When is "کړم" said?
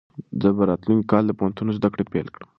2.33-2.47